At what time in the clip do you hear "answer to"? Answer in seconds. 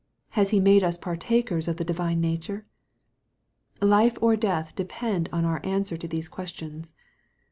5.63-6.07